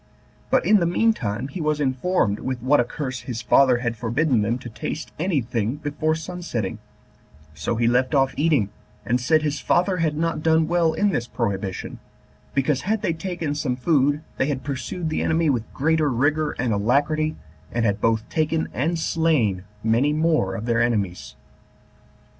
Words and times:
But, 0.49 0.65
in 0.65 0.77
the 0.79 0.87
mean 0.87 1.13
time, 1.13 1.47
he 1.49 1.61
was 1.61 1.79
informed 1.79 2.39
with 2.39 2.59
what 2.63 2.79
a 2.79 2.83
curse 2.83 3.19
his 3.19 3.43
father 3.43 3.77
had 3.85 3.95
forbidden 3.95 4.41
them 4.41 4.57
to 4.57 4.67
taste 4.67 5.11
any 5.19 5.41
thing 5.41 5.75
before 5.75 6.15
sun 6.15 6.41
setting: 6.41 6.79
so 7.53 7.75
he 7.75 7.85
left 7.87 8.15
off 8.15 8.33
eating, 8.35 8.71
and 9.05 9.21
said 9.21 9.43
his 9.43 9.59
father 9.59 9.97
had 9.97 10.17
not 10.17 10.41
done 10.41 10.67
well 10.67 10.93
in 10.93 11.09
this 11.09 11.27
prohibition, 11.27 11.99
because, 12.55 12.81
had 12.81 13.03
they 13.03 13.13
taken 13.13 13.53
some 13.53 13.75
food, 13.75 14.23
they 14.37 14.47
had 14.47 14.63
pursued 14.63 15.09
the 15.11 15.21
enemy 15.21 15.51
with 15.51 15.71
greater 15.71 16.09
rigor 16.09 16.53
and 16.53 16.73
alacrity, 16.73 17.35
and 17.71 17.85
had 17.85 18.01
both 18.01 18.27
taken 18.27 18.69
and 18.73 18.97
slain 18.97 19.65
many 19.83 20.13
more 20.13 20.55
of 20.55 20.65
their 20.65 20.81
enemies. 20.81 21.35